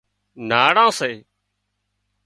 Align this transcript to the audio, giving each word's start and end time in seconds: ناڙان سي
ناڙان 0.49 0.89
سي 0.99 1.11